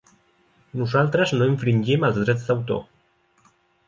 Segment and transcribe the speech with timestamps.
[0.79, 2.81] Nosaltres no infringim els drets d'autor.